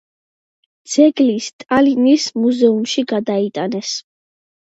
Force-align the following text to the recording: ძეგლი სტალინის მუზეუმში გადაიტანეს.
ძეგლი 0.93 1.35
სტალინის 1.47 2.25
მუზეუმში 2.45 3.05
გადაიტანეს. 3.13 3.95